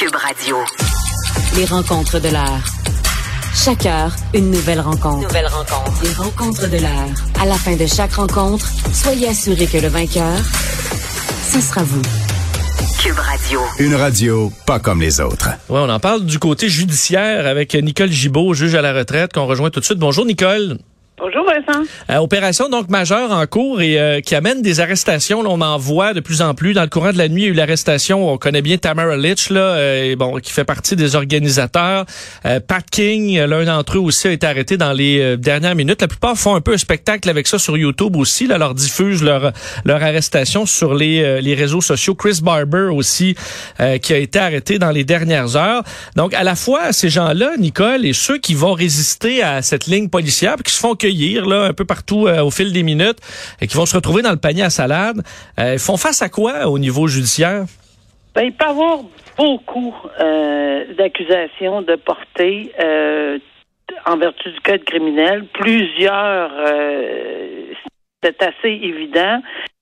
Cube 0.00 0.16
Radio. 0.16 0.56
Les 1.56 1.66
rencontres 1.66 2.18
de 2.20 2.30
l'heure. 2.30 2.64
Chaque 3.54 3.84
heure, 3.84 4.10
une 4.32 4.50
nouvelle 4.50 4.80
rencontre. 4.80 5.28
Nouvelle 5.28 5.46
rencontre. 5.46 6.02
Les 6.02 6.12
rencontres 6.14 6.70
de 6.70 6.78
l'heure. 6.78 7.10
À 7.38 7.44
la 7.44 7.56
fin 7.56 7.76
de 7.76 7.84
chaque 7.84 8.14
rencontre, 8.14 8.66
soyez 8.94 9.28
assurés 9.28 9.66
que 9.66 9.76
le 9.76 9.88
vainqueur, 9.88 10.38
ce 11.52 11.60
sera 11.60 11.82
vous. 11.82 12.00
Cube 12.98 13.18
Radio. 13.18 13.60
Une 13.78 13.94
radio 13.94 14.50
pas 14.64 14.78
comme 14.78 15.02
les 15.02 15.20
autres. 15.20 15.50
Ouais, 15.68 15.80
on 15.80 15.90
en 15.90 16.00
parle 16.00 16.24
du 16.24 16.38
côté 16.38 16.70
judiciaire 16.70 17.46
avec 17.46 17.74
Nicole 17.74 18.10
Gibault, 18.10 18.54
juge 18.54 18.74
à 18.74 18.80
la 18.80 18.94
retraite, 18.94 19.34
qu'on 19.34 19.44
rejoint 19.44 19.68
tout 19.68 19.80
de 19.80 19.84
suite. 19.84 19.98
Bonjour 19.98 20.24
Nicole. 20.24 20.78
Bonjour 21.22 21.44
Vincent. 21.44 21.82
Euh, 22.08 22.16
opération 22.16 22.70
donc 22.70 22.88
majeure 22.88 23.30
en 23.30 23.46
cours 23.46 23.82
et 23.82 24.00
euh, 24.00 24.20
qui 24.22 24.34
amène 24.34 24.62
des 24.62 24.80
arrestations. 24.80 25.42
Là, 25.42 25.50
on 25.50 25.60
en 25.60 25.76
voit 25.76 26.14
de 26.14 26.20
plus 26.20 26.40
en 26.40 26.54
plus. 26.54 26.72
Dans 26.72 26.80
le 26.80 26.88
courant 26.88 27.12
de 27.12 27.18
la 27.18 27.28
nuit, 27.28 27.42
il 27.42 27.44
y 27.44 27.48
a 27.48 27.50
eu 27.50 27.54
l'arrestation. 27.54 28.32
On 28.32 28.38
connaît 28.38 28.62
bien 28.62 28.78
Tamara 28.78 29.18
Litch, 29.18 29.50
là, 29.50 29.60
euh, 29.60 30.04
et 30.04 30.16
bon, 30.16 30.38
qui 30.38 30.50
fait 30.50 30.64
partie 30.64 30.96
des 30.96 31.16
organisateurs. 31.16 32.06
Pat 32.66 32.82
King, 32.90 33.38
l'un 33.38 33.64
d'entre 33.64 33.98
eux 33.98 34.00
aussi, 34.00 34.28
a 34.28 34.32
été 34.32 34.46
arrêté 34.46 34.78
dans 34.78 34.92
les 34.92 35.36
dernières 35.36 35.74
minutes. 35.74 36.00
La 36.00 36.08
plupart 36.08 36.36
font 36.38 36.54
un 36.54 36.62
peu 36.62 36.72
un 36.72 36.78
spectacle 36.78 37.28
avec 37.28 37.46
ça 37.46 37.58
sur 37.58 37.76
YouTube 37.76 38.16
aussi. 38.16 38.46
Là, 38.46 38.56
leur 38.56 38.74
diffusent 38.74 39.22
leur 39.22 39.52
leur 39.84 40.02
arrestation 40.02 40.64
sur 40.64 40.94
les 40.94 41.42
les 41.42 41.54
réseaux 41.54 41.82
sociaux. 41.82 42.14
Chris 42.14 42.40
Barber 42.42 42.88
aussi, 42.92 43.34
qui 44.02 44.12
a 44.14 44.16
été 44.16 44.38
arrêté 44.38 44.78
dans 44.78 44.90
les 44.90 45.04
dernières 45.04 45.56
heures. 45.56 45.82
Donc, 46.16 46.32
à 46.32 46.44
la 46.44 46.56
fois 46.56 46.92
ces 46.92 47.10
gens-là, 47.10 47.56
Nicole, 47.58 48.06
et 48.06 48.12
ceux 48.14 48.38
qui 48.38 48.54
vont 48.54 48.72
résister 48.72 49.42
à 49.42 49.60
cette 49.60 49.86
ligne 49.86 50.08
policière, 50.08 50.56
qui 50.64 50.72
se 50.72 50.78
font 50.78 50.94
que 50.94 51.09
là, 51.12 51.64
un 51.64 51.72
peu 51.72 51.84
partout 51.84 52.26
euh, 52.26 52.42
au 52.42 52.50
fil 52.50 52.72
des 52.72 52.82
minutes 52.82 53.18
et 53.60 53.66
qui 53.66 53.76
vont 53.76 53.86
se 53.86 53.96
retrouver 53.96 54.22
dans 54.22 54.30
le 54.30 54.36
panier 54.38 54.62
à 54.62 54.70
salade. 54.70 55.22
Euh, 55.58 55.74
ils 55.74 55.78
font 55.78 55.96
face 55.96 56.22
à 56.22 56.28
quoi 56.28 56.66
au 56.66 56.78
niveau 56.78 57.06
judiciaire? 57.06 57.64
Ben, 58.34 58.42
il 58.42 58.52
peut 58.52 58.64
y 58.64 58.68
avoir 58.68 59.00
beaucoup 59.36 59.94
euh, 60.20 60.94
d'accusations 60.94 61.82
de 61.82 61.96
portée 61.96 62.72
en 64.06 64.16
vertu 64.16 64.50
du 64.50 64.60
code 64.60 64.84
criminel. 64.84 65.44
Plusieurs, 65.52 66.50
c'est 68.22 68.42
assez 68.42 68.68
évident. 68.68 69.40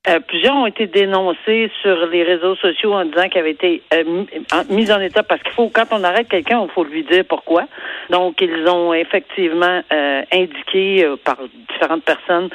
Euh, 0.09 0.21
plusieurs 0.21 0.57
ont 0.57 0.67
été 0.67 0.87
dénoncés 0.87 1.71
sur 1.83 2.07
les 2.07 2.23
réseaux 2.23 2.57
sociaux 2.57 2.95
en 2.95 3.05
disant 3.05 3.29
qu'ils 3.29 3.41
avaient 3.41 3.51
été 3.51 3.83
euh, 3.93 4.25
mis 4.71 4.91
en 4.91 5.01
état 5.01 5.23
parce 5.23 5.43
qu'il 5.43 5.53
faut, 5.53 5.69
quand 5.69 5.87
on 5.91 6.03
arrête 6.03 6.29
quelqu'un, 6.29 6.63
il 6.65 6.71
faut 6.71 6.85
lui 6.85 7.03
dire 7.05 7.25
pourquoi. 7.29 7.65
Donc, 8.09 8.41
ils 8.41 8.67
ont 8.69 8.95
effectivement 8.95 9.83
euh, 9.93 10.23
indiqué 10.33 11.07
par 11.25 11.37
différentes 11.71 12.05
personnes 12.05 12.49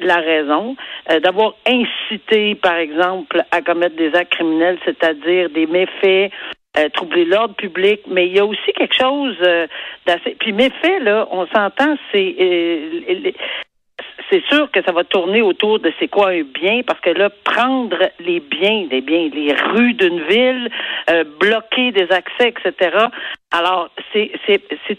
la 0.00 0.18
raison 0.18 0.76
d'avoir 1.20 1.54
incité, 1.66 2.54
par 2.54 2.76
exemple, 2.76 3.42
à 3.50 3.60
commettre 3.60 3.96
des 3.96 4.14
actes 4.14 4.30
criminels, 4.34 4.78
c'est-à-dire 4.84 5.50
des 5.50 5.66
méfaits, 5.66 6.30
troubler 6.92 7.24
l'ordre 7.24 7.56
public, 7.56 8.02
mais 8.06 8.28
il 8.28 8.36
y 8.36 8.38
a 8.38 8.44
aussi 8.44 8.72
quelque 8.76 8.94
chose 8.94 9.36
d'assez. 10.06 10.36
Puis 10.38 10.52
méfaits, 10.52 11.00
là, 11.00 11.26
on 11.32 11.48
s'entend, 11.48 11.96
c'est 12.12 12.36
c'est 14.30 14.44
sûr 14.46 14.70
que 14.70 14.82
ça 14.82 14.92
va 14.92 15.04
tourner 15.04 15.42
autour 15.42 15.78
de 15.78 15.92
c'est 15.98 16.08
quoi 16.08 16.30
un 16.30 16.42
bien, 16.42 16.82
parce 16.86 17.00
que 17.00 17.10
là, 17.10 17.30
prendre 17.44 17.98
les 18.20 18.40
biens, 18.40 18.86
les 18.90 19.00
biens, 19.00 19.28
les 19.32 19.54
rues 19.54 19.94
d'une 19.94 20.20
ville, 20.22 20.70
euh, 21.10 21.24
bloquer 21.40 21.92
des 21.92 22.10
accès, 22.10 22.54
etc. 22.56 23.06
Alors, 23.50 23.90
c'est, 24.12 24.30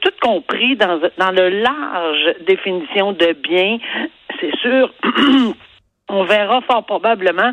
tout 0.01 0.13
compris 0.21 0.75
dans, 0.75 0.99
dans 1.17 1.31
le 1.31 1.49
large 1.49 2.35
définition 2.45 3.13
de 3.13 3.33
bien. 3.33 3.77
C'est 4.39 4.55
sûr, 4.57 4.93
on 6.09 6.23
verra 6.23 6.61
fort 6.61 6.85
probablement 6.85 7.51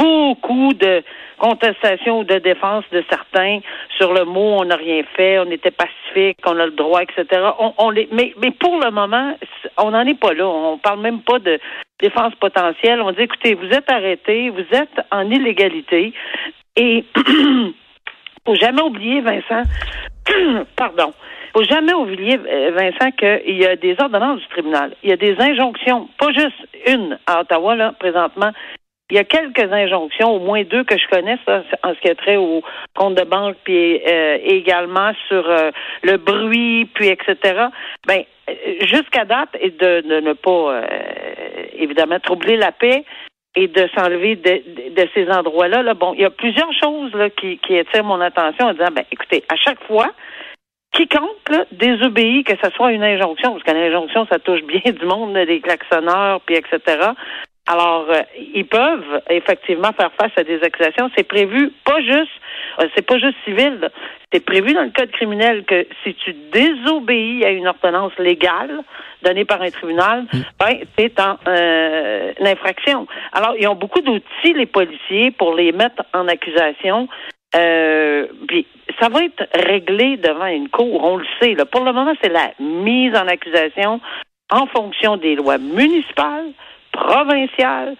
beaucoup 0.00 0.72
de 0.72 1.02
contestations 1.38 2.20
ou 2.20 2.24
de 2.24 2.38
défense 2.38 2.84
de 2.92 3.04
certains 3.10 3.60
sur 3.98 4.12
le 4.12 4.24
mot 4.24 4.60
on 4.60 4.64
n'a 4.64 4.76
rien 4.76 5.02
fait, 5.16 5.38
on 5.38 5.50
était 5.50 5.70
pacifique, 5.70 6.38
on 6.46 6.58
a 6.58 6.66
le 6.66 6.72
droit, 6.72 7.02
etc. 7.02 7.24
On, 7.78 7.90
les, 7.90 8.08
mais, 8.12 8.32
mais 8.40 8.50
pour 8.50 8.78
le 8.78 8.90
moment, 8.90 9.34
on 9.78 9.90
n'en 9.90 10.06
est 10.06 10.18
pas 10.18 10.32
là. 10.32 10.46
On 10.46 10.78
parle 10.78 11.00
même 11.00 11.20
pas 11.20 11.38
de 11.38 11.58
défense 12.00 12.34
potentielle. 12.36 13.00
On 13.02 13.12
dit 13.12 13.22
écoutez, 13.22 13.54
vous 13.54 13.68
êtes 13.68 13.90
arrêté, 13.90 14.50
vous 14.50 14.66
êtes 14.72 15.00
en 15.10 15.30
illégalité 15.30 16.12
et 16.76 17.04
faut 18.46 18.54
jamais 18.54 18.82
oublier, 18.82 19.20
Vincent, 19.20 19.62
pardon, 20.76 21.12
faut 21.52 21.64
jamais 21.64 21.94
oublier, 21.94 22.38
euh, 22.38 22.70
Vincent, 22.74 23.10
qu'il 23.12 23.58
y 23.58 23.66
a 23.66 23.76
des 23.76 23.96
ordonnances 24.00 24.40
du 24.40 24.48
tribunal. 24.48 24.94
Il 25.02 25.10
y 25.10 25.12
a 25.12 25.16
des 25.16 25.36
injonctions, 25.40 26.08
pas 26.18 26.32
juste 26.32 26.68
une 26.86 27.18
à 27.26 27.40
Ottawa, 27.40 27.74
là, 27.74 27.92
présentement, 27.98 28.52
il 29.10 29.16
y 29.16 29.18
a 29.18 29.24
quelques 29.24 29.72
injonctions, 29.72 30.30
au 30.30 30.38
moins 30.38 30.62
deux 30.62 30.84
que 30.84 30.96
je 30.96 31.06
connais, 31.08 31.36
ça, 31.46 31.62
en 31.82 31.94
ce 31.94 32.00
qui 32.00 32.08
a 32.08 32.14
trait 32.14 32.36
au 32.36 32.62
compte 32.94 33.16
de 33.16 33.24
banque, 33.24 33.56
puis 33.64 34.00
euh, 34.06 34.38
également 34.42 35.12
sur 35.28 35.48
euh, 35.48 35.70
le 36.02 36.16
bruit, 36.16 36.88
puis 36.94 37.08
etc. 37.08 37.66
Ben, 38.06 38.22
euh, 38.48 38.54
jusqu'à 38.82 39.24
date, 39.24 39.50
et 39.60 39.70
de, 39.70 40.20
ne 40.20 40.32
pas 40.32 40.82
évidemment 41.74 42.20
troubler 42.20 42.56
la 42.56 42.72
paix 42.72 43.04
et 43.56 43.66
de 43.66 43.88
s'enlever 43.96 44.36
de, 44.36 45.08
ces 45.14 45.28
endroits-là. 45.28 45.82
Là, 45.82 45.94
bon, 45.94 46.14
il 46.14 46.20
y 46.20 46.24
a 46.24 46.30
plusieurs 46.30 46.72
choses 46.72 47.12
là, 47.14 47.30
qui, 47.30 47.58
qui 47.58 47.76
attirent 47.78 48.04
mon 48.04 48.20
attention 48.20 48.66
en 48.66 48.72
disant, 48.72 48.90
ben, 48.92 49.04
écoutez, 49.10 49.42
à 49.48 49.56
chaque 49.56 49.82
fois, 49.84 50.12
quiconque 50.92 51.48
là, 51.50 51.64
désobéit, 51.72 52.46
que 52.46 52.54
ce 52.62 52.70
soit 52.70 52.92
une 52.92 53.02
injonction, 53.02 53.52
parce 53.52 53.64
qu'une 53.64 53.76
injonction, 53.76 54.26
ça 54.30 54.38
touche 54.38 54.62
bien 54.62 54.80
du 54.92 55.04
monde, 55.04 55.34
des 55.34 55.60
klaxonneurs, 55.60 56.40
puis 56.42 56.56
etc. 56.56 57.10
Alors, 57.66 58.06
euh, 58.10 58.22
ils 58.54 58.66
peuvent 58.66 59.22
effectivement 59.28 59.92
faire 59.92 60.10
face 60.20 60.32
à 60.36 60.42
des 60.42 60.60
accusations. 60.62 61.10
C'est 61.16 61.26
prévu 61.26 61.72
pas 61.84 62.00
juste, 62.00 62.30
euh, 62.80 62.88
c'est 62.94 63.06
pas 63.06 63.18
juste 63.18 63.36
civil. 63.44 63.90
C'est 64.32 64.44
prévu 64.44 64.72
dans 64.72 64.82
le 64.82 64.90
code 64.90 65.10
criminel 65.12 65.64
que 65.64 65.86
si 66.02 66.14
tu 66.14 66.34
désobéis 66.52 67.44
à 67.44 67.50
une 67.50 67.68
ordonnance 67.68 68.12
légale 68.18 68.80
donnée 69.22 69.44
par 69.44 69.62
un 69.62 69.70
tribunal, 69.70 70.24
mm. 70.32 70.38
ben 70.58 70.78
c'est 70.98 71.20
en 71.20 71.36
euh, 71.46 72.32
une 72.40 72.46
infraction. 72.46 73.06
Alors, 73.32 73.54
ils 73.58 73.68
ont 73.68 73.76
beaucoup 73.76 74.00
d'outils 74.00 74.54
les 74.54 74.66
policiers 74.66 75.30
pour 75.30 75.54
les 75.54 75.72
mettre 75.72 76.02
en 76.12 76.26
accusation. 76.28 77.08
puis 77.52 78.66
ça 79.00 79.08
va 79.08 79.24
être 79.24 79.46
réglé 79.54 80.16
devant 80.16 80.46
une 80.46 80.68
cour, 80.68 81.04
on 81.04 81.18
le 81.18 81.26
sait. 81.40 81.54
Là. 81.54 81.66
Pour 81.66 81.84
le 81.84 81.92
moment, 81.92 82.14
c'est 82.22 82.32
la 82.32 82.50
mise 82.58 83.14
en 83.14 83.28
accusation 83.28 84.00
en 84.50 84.66
fonction 84.66 85.16
des 85.16 85.36
lois 85.36 85.58
municipales, 85.58 86.52
provincial, 86.92 87.96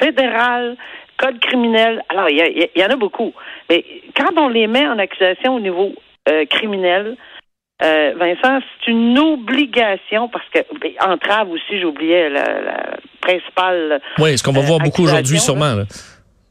fédéral, 0.00 0.76
code 1.18 1.38
criminel. 1.40 2.02
Alors, 2.08 2.28
il 2.28 2.68
y, 2.74 2.84
en 2.84 2.90
a 2.90 2.96
beaucoup. 2.96 3.32
Mais 3.70 3.84
quand 4.16 4.30
on 4.36 4.48
les 4.48 4.66
met 4.66 4.86
en 4.86 4.98
accusation 4.98 5.54
au 5.56 5.60
niveau 5.60 5.92
euh, 6.28 6.44
criminel, 6.46 7.16
euh, 7.82 8.14
Vincent, 8.16 8.60
c'est 8.60 8.90
une 8.90 9.18
obligation 9.18 10.28
parce 10.28 10.44
que 10.54 10.60
ben, 10.80 10.92
entrave 11.00 11.50
aussi, 11.50 11.80
j'oubliais 11.80 12.30
la, 12.30 12.60
la, 12.60 12.96
principale. 13.20 14.00
Oui, 14.18 14.38
ce 14.38 14.42
qu'on 14.42 14.52
va 14.52 14.60
voir 14.60 14.78
beaucoup 14.78 15.02
aujourd'hui, 15.04 15.38
sûrement. 15.38 15.82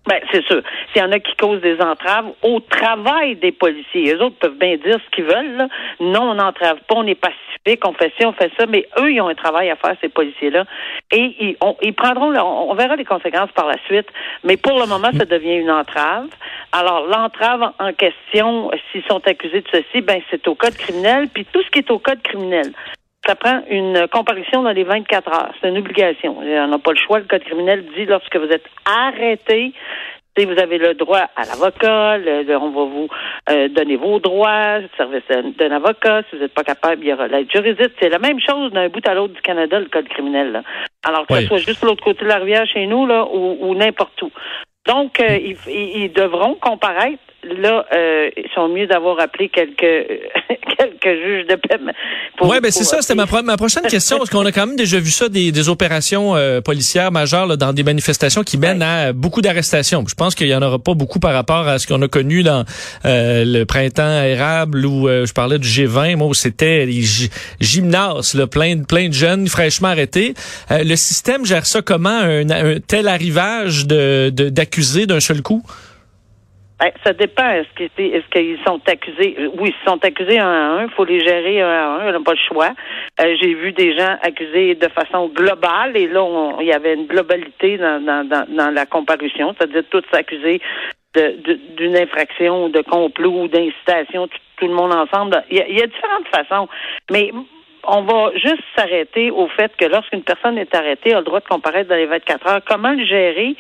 Ben, 0.05 0.19
c'est 0.31 0.43
sûr. 0.45 0.61
S'il 0.91 1.01
y 1.01 1.05
en 1.05 1.11
a 1.13 1.19
qui 1.19 1.33
causent 1.37 1.61
des 1.61 1.79
entraves 1.79 2.25
au 2.41 2.59
travail 2.59 3.37
des 3.37 3.53
policiers, 3.53 4.13
les 4.13 4.15
autres 4.15 4.35
peuvent 4.37 4.57
bien 4.57 4.75
dire 4.75 4.99
ce 5.05 5.15
qu'ils 5.15 5.23
veulent. 5.23 5.69
Non, 6.01 6.31
on 6.31 6.33
n'entrave 6.33 6.79
pas, 6.87 6.95
on 6.95 7.07
est 7.07 7.15
pacifique, 7.15 7.87
on 7.87 7.93
fait 7.93 8.11
ci, 8.19 8.25
on 8.25 8.33
fait 8.33 8.51
ça, 8.59 8.65
mais 8.65 8.85
eux, 8.99 9.13
ils 9.13 9.21
ont 9.21 9.29
un 9.29 9.35
travail 9.35 9.69
à 9.69 9.77
faire, 9.77 9.95
ces 10.01 10.09
policiers-là. 10.09 10.65
Et 11.11 11.35
ils, 11.39 11.57
ils 11.81 11.93
prendront, 11.93 12.35
on, 12.35 12.73
verra 12.75 12.97
les 12.97 13.05
conséquences 13.05 13.51
par 13.53 13.67
la 13.67 13.77
suite, 13.85 14.07
mais 14.43 14.57
pour 14.57 14.77
le 14.77 14.87
moment, 14.87 15.09
ça 15.17 15.23
devient 15.23 15.55
une 15.55 15.71
entrave. 15.71 16.27
Alors, 16.73 17.07
l'entrave 17.07 17.71
en 17.79 17.93
question, 17.93 18.71
s'ils 18.91 19.05
sont 19.05 19.25
accusés 19.25 19.61
de 19.61 19.67
ceci, 19.71 20.01
ben, 20.01 20.21
c'est 20.29 20.45
au 20.49 20.55
code 20.55 20.75
criminel, 20.75 21.29
puis 21.33 21.45
tout 21.45 21.63
ce 21.63 21.69
qui 21.69 21.79
est 21.79 21.91
au 21.91 21.99
code 21.99 22.21
criminel 22.23 22.73
ça 23.25 23.35
prend 23.35 23.61
une 23.69 24.07
comparution 24.09 24.63
dans 24.63 24.71
les 24.71 24.83
24 24.83 25.27
heures. 25.29 25.53
C'est 25.61 25.69
une 25.69 25.77
obligation. 25.77 26.37
On 26.39 26.67
n'a 26.67 26.79
pas 26.79 26.91
le 26.91 26.97
choix. 26.97 27.19
Le 27.19 27.25
code 27.25 27.43
criminel 27.43 27.85
dit 27.95 28.05
lorsque 28.05 28.35
vous 28.35 28.51
êtes 28.51 28.65
arrêté, 28.85 29.73
vous 30.41 30.59
avez 30.59 30.77
le 30.77 30.95
droit 30.95 31.27
à 31.35 31.45
l'avocat, 31.45 32.17
on 32.59 32.69
va 32.71 32.85
vous 32.85 33.07
euh, 33.49 33.69
donner 33.69 33.95
vos 33.95 34.19
droits, 34.19 34.79
le 34.79 34.89
service 34.97 35.23
d'un 35.57 35.71
avocat. 35.71 36.23
Si 36.23 36.35
vous 36.35 36.41
n'êtes 36.41 36.53
pas 36.53 36.63
capable, 36.63 37.03
il 37.03 37.09
y 37.09 37.13
aura 37.13 37.27
l'aide 37.27 37.51
juridique. 37.51 37.91
C'est 38.01 38.09
la 38.09 38.19
même 38.19 38.39
chose 38.39 38.71
d'un 38.71 38.89
bout 38.89 39.07
à 39.07 39.13
l'autre 39.13 39.35
du 39.35 39.41
Canada, 39.41 39.79
le 39.79 39.85
code 39.85 40.09
criminel. 40.09 40.63
Alors 41.03 41.27
que 41.27 41.35
ce 41.35 41.47
soit 41.47 41.57
juste 41.57 41.81
de 41.83 41.87
l'autre 41.87 42.03
côté 42.03 42.23
de 42.23 42.29
la 42.29 42.37
rivière 42.37 42.65
chez 42.65 42.87
nous 42.87 43.05
là, 43.05 43.25
ou, 43.31 43.75
n'importe 43.75 44.21
où. 44.23 44.31
Donc, 44.85 45.19
euh, 45.19 45.37
ils, 45.37 45.57
ils, 45.67 46.11
devront 46.11 46.55
comparaître 46.55 47.21
là, 47.43 47.85
euh, 47.93 48.29
ils 48.37 48.49
sont 48.53 48.69
mieux 48.69 48.87
d'avoir 48.87 49.19
appelé 49.19 49.49
quelques 49.49 49.77
quelques 50.77 51.21
juges 51.23 51.47
de 51.47 51.55
paix. 51.55 51.77
Oui, 52.41 52.57
ben 52.61 52.71
c'est 52.71 52.83
ça, 52.83 53.01
c'était 53.01 53.15
ma, 53.15 53.25
ma, 53.41 53.57
prochaine 53.57 53.83
question, 53.83 54.17
parce 54.17 54.29
qu'on 54.29 54.45
a 54.45 54.51
quand 54.51 54.67
même 54.67 54.75
déjà 54.75 54.99
vu 54.99 55.11
ça, 55.11 55.29
des, 55.29 55.51
des 55.51 55.69
opérations 55.69 56.35
euh, 56.35 56.61
policières 56.61 57.11
majeures 57.11 57.45
là, 57.45 57.55
dans 57.55 57.73
des 57.73 57.83
manifestations 57.83 58.43
qui 58.43 58.57
mènent 58.57 58.81
à 58.81 59.13
beaucoup 59.13 59.41
d'arrestations. 59.41 60.03
Je 60.07 60.15
pense 60.15 60.35
qu'il 60.35 60.47
y 60.47 60.55
en 60.55 60.61
aura 60.61 60.79
pas 60.79 60.93
beaucoup 60.93 61.19
par 61.19 61.33
rapport 61.33 61.67
à 61.67 61.79
ce 61.79 61.87
qu'on 61.87 62.01
a 62.01 62.07
connu 62.07 62.43
dans 62.43 62.65
euh, 63.05 63.43
le 63.45 63.65
printemps 63.65 64.23
érable 64.23 64.85
où 64.85 65.07
je 65.07 65.33
parlais 65.33 65.59
du 65.59 65.67
G20, 65.67 66.15
moi 66.15 66.27
où 66.27 66.33
c'était 66.33 66.85
les 66.85 67.03
gymnases, 67.59 68.33
là, 68.33 68.47
plein, 68.47 68.83
plein 68.83 69.09
de 69.09 69.13
jeunes 69.13 69.47
fraîchement 69.47 69.89
arrêtés. 69.89 70.33
le 70.69 70.95
système 70.95 71.45
gère 71.45 71.65
ça 71.65 71.81
comment, 71.81 72.09
un, 72.09 72.49
un 72.49 72.79
tel 72.79 73.07
arrivage 73.07 73.85
de 73.85 74.29
d'accusés 74.29 75.05
d'un 75.05 75.19
seul 75.19 75.41
coup? 75.41 75.63
Ben, 76.79 76.91
ça 77.05 77.13
dépend. 77.13 77.49
Est-ce 77.49 77.69
qu'ils 77.75 78.55
est 78.55 78.65
sont 78.65 78.81
accusés? 78.87 79.35
Euh, 79.39 79.49
oui, 79.57 79.73
ils 79.73 79.89
sont 79.89 80.03
accusés 80.03 80.39
un 80.39 80.47
à 80.47 80.79
un. 80.79 80.83
Il 80.83 80.89
faut 80.91 81.05
les 81.05 81.19
gérer 81.19 81.61
un 81.61 81.67
à 81.67 81.85
un. 81.85 82.09
On 82.09 82.11
n'a 82.11 82.19
pas 82.19 82.33
le 82.33 82.37
choix. 82.37 82.71
Euh, 83.21 83.35
j'ai 83.39 83.53
vu 83.53 83.71
des 83.71 83.97
gens 83.97 84.17
accusés 84.21 84.75
de 84.75 84.87
façon 84.89 85.27
globale 85.27 85.95
et 85.95 86.07
là, 86.07 86.53
il 86.59 86.67
y 86.67 86.73
avait 86.73 86.95
une 86.95 87.05
globalité 87.05 87.77
dans, 87.77 88.73
la 88.73 88.85
comparution, 88.85 89.53
c'est-à-dire 89.57 89.83
tous 89.89 90.03
accusés 90.13 90.61
d'une 91.15 91.95
infraction, 91.95 92.69
de 92.69 92.81
complot, 92.81 93.47
d'incitation, 93.47 94.27
tout, 94.57 94.67
le 94.67 94.73
monde 94.73 94.93
ensemble. 94.93 95.43
Il 95.51 95.57
y, 95.57 95.61
a, 95.61 95.67
y 95.67 95.81
a 95.81 95.87
différentes 95.87 96.27
façons. 96.33 96.67
Mais 97.11 97.31
on 97.85 98.01
va 98.03 98.31
juste 98.35 98.63
s'arrêter 98.75 99.29
au 99.29 99.47
fait 99.47 99.71
que 99.77 99.85
lorsqu'une 99.85 100.23
personne 100.23 100.57
est 100.57 100.73
arrêtée, 100.73 101.13
a 101.13 101.19
le 101.19 101.25
droit 101.25 101.39
de 101.39 101.47
comparaître 101.47 101.89
dans 101.89 101.95
les 101.95 102.05
24 102.05 102.47
heures. 102.47 102.61
Comment 102.65 102.91
le 102.91 103.05
gérer? 103.05 103.55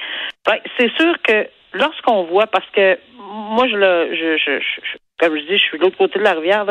Ben, 0.45 0.57
c'est 0.77 0.91
sûr 0.97 1.13
que 1.21 1.47
lorsqu'on 1.73 2.23
voit, 2.23 2.47
parce 2.47 2.69
que 2.71 2.97
moi, 3.17 3.67
je 3.67 3.75
le, 3.75 4.15
je, 4.15 4.37
je, 4.37 4.97
comme 5.19 5.35
je 5.35 5.41
dis, 5.41 5.57
je 5.57 5.63
suis 5.63 5.77
de 5.77 5.83
l'autre 5.83 5.97
côté 5.97 6.19
de 6.19 6.23
la 6.23 6.33
rivière. 6.33 6.65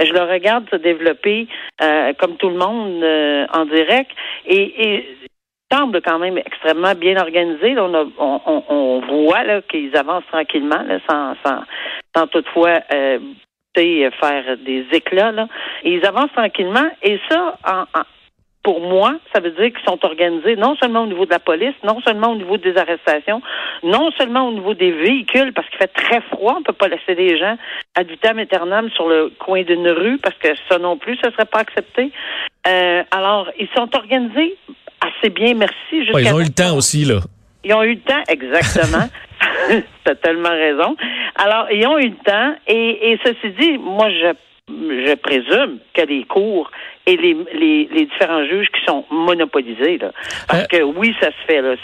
je 0.00 0.12
le 0.12 0.20
regarde 0.20 0.68
se 0.70 0.76
développer 0.76 1.46
euh, 1.82 2.12
comme 2.18 2.36
tout 2.36 2.48
le 2.48 2.56
monde 2.56 3.02
euh, 3.02 3.46
en 3.52 3.66
direct 3.66 4.10
et, 4.46 4.94
et 4.96 5.18
semble 5.70 6.00
quand 6.00 6.18
même 6.18 6.38
extrêmement 6.38 6.94
bien 6.94 7.20
organisé. 7.20 7.78
on, 7.78 7.94
on, 8.18 8.64
on, 8.68 9.00
voit 9.00 9.44
là, 9.44 9.60
qu'ils 9.62 9.94
avancent 9.96 10.26
tranquillement, 10.32 10.82
là, 10.82 10.98
sans, 11.08 11.34
sans, 11.44 11.62
sans 12.16 12.26
toutefois 12.28 12.80
euh, 12.94 13.18
faire 13.76 14.56
des 14.64 14.86
éclats. 14.92 15.32
Là. 15.32 15.46
Ils 15.84 16.04
avancent 16.04 16.32
tranquillement. 16.32 16.90
Et 17.02 17.18
ça, 17.28 17.56
en, 17.64 17.84
pour 18.68 18.82
moi, 18.82 19.14
ça 19.32 19.40
veut 19.40 19.52
dire 19.52 19.72
qu'ils 19.72 19.88
sont 19.88 19.98
organisés 20.04 20.54
non 20.56 20.76
seulement 20.76 21.04
au 21.04 21.06
niveau 21.06 21.24
de 21.24 21.30
la 21.30 21.38
police, 21.38 21.72
non 21.84 22.02
seulement 22.02 22.32
au 22.32 22.36
niveau 22.36 22.58
des 22.58 22.76
arrestations, 22.76 23.40
non 23.82 24.10
seulement 24.18 24.46
au 24.46 24.52
niveau 24.52 24.74
des 24.74 24.92
véhicules, 24.92 25.54
parce 25.54 25.66
qu'il 25.70 25.78
fait 25.78 25.86
très 25.86 26.20
froid, 26.20 26.56
on 26.58 26.62
peut 26.62 26.74
pas 26.74 26.88
laisser 26.88 27.14
des 27.14 27.38
gens 27.38 27.56
ad 27.94 28.06
vitam 28.06 28.38
aeternam 28.38 28.90
sur 28.90 29.08
le 29.08 29.32
coin 29.38 29.62
d'une 29.62 29.88
rue, 29.88 30.18
parce 30.18 30.36
que 30.36 30.48
ça 30.68 30.78
non 30.78 30.98
plus, 30.98 31.16
ça 31.24 31.30
serait 31.30 31.46
pas 31.46 31.60
accepté. 31.60 32.12
Euh, 32.66 33.02
alors, 33.10 33.48
ils 33.58 33.68
sont 33.74 33.88
organisés 33.96 34.58
assez 35.00 35.30
bien, 35.30 35.54
merci. 35.54 35.72
ils 35.92 36.34
ont 36.34 36.38
eu 36.38 36.44
le 36.44 36.54
temps 36.54 36.76
aussi, 36.76 37.06
là. 37.06 37.20
Ils 37.64 37.72
ont 37.72 37.82
eu 37.84 37.94
le 37.94 38.00
temps, 38.00 38.22
exactement. 38.28 39.08
tu 40.04 40.10
as 40.10 40.14
tellement 40.16 40.50
raison. 40.50 40.94
Alors, 41.36 41.68
ils 41.72 41.86
ont 41.86 41.98
eu 41.98 42.10
le 42.10 42.16
temps, 42.22 42.54
et, 42.66 43.12
et 43.12 43.18
ceci 43.24 43.50
dit, 43.58 43.78
moi, 43.78 44.10
je 44.10 44.34
je 44.68 45.14
présume 45.14 45.78
que 45.94 46.02
les 46.02 46.24
cours 46.24 46.70
et 47.06 47.16
les, 47.16 47.36
les, 47.54 47.88
les, 47.90 48.06
différents 48.06 48.44
juges 48.44 48.68
qui 48.68 48.84
sont 48.86 49.04
monopolisés. 49.10 49.98
Là. 49.98 50.12
Parce 50.46 50.64
euh. 50.64 50.66
que 50.66 50.82
oui, 50.82 51.14
ça 51.20 51.28
se 51.28 51.46
fait. 51.46 51.62
Là. 51.62 51.76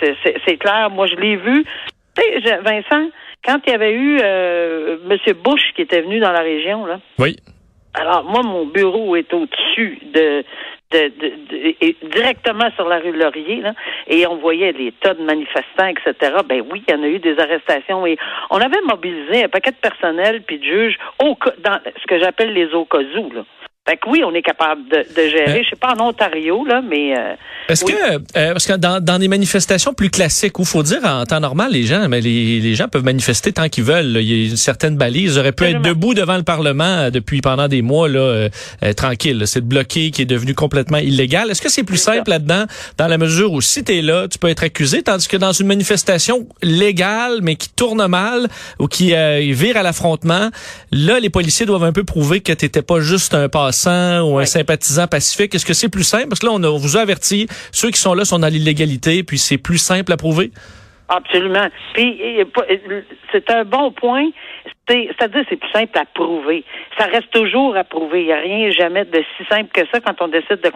C'est, 0.46 0.56
clair. 0.56 0.90
Moi, 0.90 1.06
je 1.06 1.16
l'ai 1.16 1.36
vu. 1.36 1.64
Tu 2.16 2.42
sais, 2.42 2.58
Vincent, 2.58 3.10
quand 3.44 3.58
il 3.66 3.70
y 3.70 3.74
avait 3.74 3.92
eu 3.92 4.18
euh, 4.22 4.98
M. 5.08 5.18
Bush 5.42 5.62
qui 5.74 5.82
était 5.82 6.02
venu 6.02 6.20
dans 6.20 6.32
la 6.32 6.40
région, 6.40 6.86
là. 6.86 7.00
Oui. 7.18 7.36
Alors, 7.94 8.24
moi, 8.24 8.42
mon 8.42 8.66
bureau 8.66 9.16
est 9.16 9.32
au-dessus 9.32 10.00
de, 10.12 10.44
de, 10.90 11.08
de, 11.08 12.08
directement 12.08 12.70
sur 12.76 12.88
la 12.88 12.98
rue 12.98 13.12
Laurier, 13.12 13.60
là, 13.60 13.74
et 14.06 14.26
on 14.26 14.36
voyait 14.36 14.72
des 14.72 14.92
tas 14.92 15.14
de 15.14 15.22
manifestants, 15.22 15.86
etc. 15.86 16.36
Ben 16.46 16.62
oui, 16.70 16.82
il 16.86 16.94
y 16.94 16.96
en 16.96 17.02
a 17.02 17.08
eu 17.08 17.18
des 17.18 17.38
arrestations 17.38 18.06
et 18.06 18.16
on 18.50 18.58
avait 18.58 18.80
mobilisé 18.82 19.44
un 19.44 19.48
paquet 19.48 19.72
de 19.72 19.76
personnel 19.76 20.42
puis 20.42 20.58
de 20.58 20.64
juges 20.64 20.98
au, 21.22 21.36
dans 21.58 21.78
ce 22.00 22.06
que 22.06 22.18
j'appelle 22.18 22.52
les 22.52 22.72
au 22.74 22.84
cas. 22.84 22.98
Fait 23.86 23.98
que 23.98 24.08
oui, 24.08 24.22
on 24.24 24.32
est 24.32 24.40
capable 24.40 24.80
de, 24.88 24.96
de 24.96 25.28
gérer. 25.28 25.60
Euh, 25.60 25.62
je 25.62 25.68
sais 25.68 25.76
pas 25.76 25.94
en 25.94 26.08
Ontario, 26.08 26.64
là, 26.64 26.80
mais. 26.80 27.14
Euh, 27.14 27.34
est-ce 27.68 27.84
que, 27.84 27.92
euh, 27.92 28.18
parce 28.52 28.66
que 28.66 28.72
dans, 28.78 28.98
dans 28.98 29.18
des 29.18 29.28
manifestations 29.28 29.92
plus 29.92 30.08
classiques, 30.08 30.58
où 30.58 30.64
faut 30.64 30.82
dire 30.82 31.04
en 31.04 31.26
temps 31.26 31.40
normal, 31.40 31.70
les 31.72 31.82
gens, 31.82 32.08
mais 32.08 32.22
les, 32.22 32.60
les 32.60 32.74
gens 32.76 32.88
peuvent 32.88 33.04
manifester 33.04 33.52
tant 33.52 33.68
qu'ils 33.68 33.84
veulent. 33.84 34.16
Il 34.22 34.22
y 34.22 34.46
a 34.46 34.50
une 34.50 34.56
certaine 34.56 34.96
balise. 34.96 35.34
Ils 35.34 35.38
auraient 35.38 35.52
pu 35.52 35.64
être 35.64 35.82
debout 35.82 36.14
devant 36.14 36.38
le 36.38 36.42
Parlement 36.44 37.10
depuis 37.10 37.42
pendant 37.42 37.68
des 37.68 37.82
mois, 37.82 38.08
là, 38.08 38.48
tranquille. 38.96 39.42
C'est 39.46 39.60
le 39.60 39.66
bloqué 39.66 40.10
qui 40.10 40.22
est 40.22 40.26
devenu 40.26 40.54
complètement 40.54 40.98
illégal. 40.98 41.50
Est-ce 41.50 41.60
que 41.60 41.70
c'est 41.70 41.84
plus 41.84 41.98
simple 41.98 42.30
là-dedans, 42.30 42.64
dans 42.96 43.06
la 43.06 43.18
mesure 43.18 43.52
où 43.52 43.60
si 43.60 43.84
t'es 43.84 44.00
là, 44.00 44.28
tu 44.28 44.38
peux 44.38 44.48
être 44.48 44.64
accusé, 44.64 45.02
tandis 45.02 45.28
que 45.28 45.36
dans 45.36 45.52
une 45.52 45.66
manifestation 45.66 46.46
légale, 46.62 47.40
mais 47.42 47.56
qui 47.56 47.68
tourne 47.68 48.06
mal 48.06 48.48
ou 48.78 48.86
qui 48.86 49.14
vire 49.52 49.76
à 49.76 49.82
l'affrontement, 49.82 50.48
là, 50.90 51.20
les 51.20 51.30
policiers 51.30 51.66
doivent 51.66 51.84
un 51.84 51.92
peu 51.92 52.04
prouver 52.04 52.40
que 52.40 52.52
t'étais 52.52 52.82
pas 52.82 53.00
juste 53.00 53.34
un 53.34 53.50
passé 53.50 53.73
ou 54.22 54.38
un 54.38 54.44
sympathisant 54.44 55.06
pacifique? 55.06 55.54
Est-ce 55.54 55.66
que 55.66 55.74
c'est 55.74 55.88
plus 55.88 56.04
simple? 56.04 56.28
Parce 56.28 56.40
que 56.40 56.46
là, 56.46 56.52
on, 56.52 56.76
vous 56.76 56.96
a 56.96 57.00
averti, 57.00 57.46
ceux 57.72 57.90
qui 57.90 58.00
sont 58.00 58.14
là 58.14 58.24
sont 58.24 58.38
dans 58.38 58.48
l'illégalité, 58.48 59.22
puis 59.22 59.38
c'est 59.38 59.58
plus 59.58 59.78
simple 59.78 60.12
à 60.12 60.16
prouver? 60.16 60.50
Absolument. 61.08 61.68
Puis 61.94 62.18
c'est 63.30 63.50
un 63.50 63.64
bon 63.64 63.92
point. 63.92 64.26
C'est-à-dire 64.88 65.44
c'est 65.48 65.56
plus 65.56 65.70
simple 65.70 65.98
à 65.98 66.04
prouver. 66.14 66.64
Ça 66.98 67.06
reste 67.06 67.30
toujours 67.30 67.76
à 67.76 67.84
prouver. 67.84 68.20
Il 68.20 68.26
n'y 68.26 68.32
a 68.32 68.40
rien 68.40 68.70
jamais 68.70 69.04
de 69.04 69.22
si 69.36 69.44
simple 69.48 69.70
que 69.72 69.80
ça 69.92 70.00
quand 70.00 70.14
on 70.20 70.28
décide 70.28 70.60
de, 70.62 70.70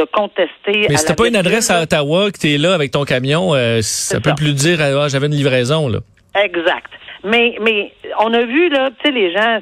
de 0.00 0.04
contester. 0.12 0.86
Mais 0.88 0.96
c'était 0.96 1.14
pas 1.14 1.28
une 1.28 1.36
adresse 1.36 1.70
à 1.70 1.82
Ottawa 1.82 2.30
que 2.30 2.38
tu 2.38 2.54
es 2.54 2.58
là 2.58 2.74
avec 2.74 2.90
ton 2.90 3.04
camion, 3.04 3.54
euh, 3.54 3.80
ça 3.82 4.20
peut 4.20 4.34
plus 4.36 4.54
dire 4.54 4.80
ah, 4.80 5.08
j'avais 5.08 5.26
une 5.26 5.34
livraison 5.34 5.88
là. 5.88 5.98
Exact. 6.42 6.90
Mais, 7.24 7.56
mais 7.60 7.92
on 8.18 8.32
a 8.32 8.44
vu, 8.44 8.68
là, 8.68 8.90
tu 8.90 9.06
sais, 9.06 9.12
les 9.12 9.32
gens, 9.32 9.60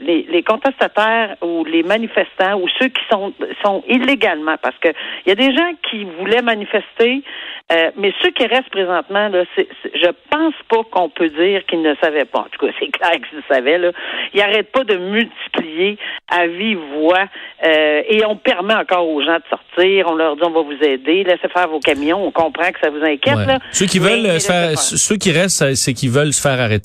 les, 0.00 0.26
les 0.30 0.42
contestataires 0.42 1.36
ou 1.42 1.64
les 1.64 1.82
manifestants 1.82 2.60
ou 2.60 2.68
ceux 2.78 2.88
qui 2.88 3.02
sont, 3.10 3.32
sont 3.64 3.82
illégalement, 3.88 4.56
parce 4.60 4.76
que 4.78 4.88
il 5.24 5.28
y 5.28 5.32
a 5.32 5.34
des 5.34 5.54
gens 5.54 5.70
qui 5.88 6.04
voulaient 6.18 6.42
manifester, 6.42 7.22
euh, 7.72 7.90
mais 7.96 8.12
ceux 8.22 8.30
qui 8.30 8.46
restent 8.46 8.70
présentement, 8.70 9.28
là, 9.28 9.44
c'est, 9.56 9.68
je 9.94 10.10
pense 10.30 10.54
pas 10.68 10.82
qu'on 10.90 11.08
peut 11.08 11.28
dire 11.28 11.64
qu'ils 11.66 11.82
ne 11.82 11.94
savaient 12.02 12.24
pas. 12.24 12.40
En 12.40 12.46
tout 12.50 12.66
cas, 12.66 12.72
c'est 12.80 12.90
clair 12.90 13.12
qu'ils 13.12 13.42
savaient, 13.48 13.78
là. 13.78 13.92
Ils 14.34 14.40
n'arrêtent 14.40 14.72
pas 14.72 14.84
de 14.84 14.96
multiplier 14.96 15.98
à 16.28 16.46
vive 16.46 16.80
voix, 16.94 17.26
euh, 17.64 18.02
et 18.08 18.24
on 18.26 18.36
permet 18.36 18.74
encore 18.74 19.08
aux 19.08 19.22
gens 19.22 19.36
de 19.36 19.44
sortir, 19.50 20.06
on 20.08 20.14
leur 20.14 20.36
dit 20.36 20.42
on 20.44 20.50
va 20.50 20.62
vous 20.62 20.84
aider, 20.84 21.24
laissez 21.24 21.48
faire 21.48 21.68
vos 21.68 21.80
camions, 21.80 22.26
on 22.26 22.30
comprend 22.30 22.70
que 22.70 22.80
ça 22.80 22.90
vous 22.90 23.02
inquiète, 23.02 23.46
là. 23.46 23.58
Ceux 23.70 23.86
qui 23.86 23.98
veulent 23.98 24.40
faire, 24.40 24.78
ceux 24.78 25.16
qui 25.16 25.32
restent, 25.32 25.74
c'est 25.74 25.94
qu'ils 25.94 26.10
veulent 26.10 26.32
se 26.32 26.42
faire 26.42 26.60
arrêter 26.60 26.78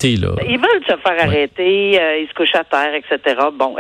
ils 0.47 0.59
veulent 0.59 0.82
se 0.83 0.97
faire 0.97 1.21
arrêter, 1.21 1.99
euh, 1.99 2.19
ils 2.19 2.27
se 2.27 2.33
couchent 2.33 2.55
à 2.55 2.63
terre, 2.63 2.93
etc. 2.95 3.35
Bon, 3.53 3.75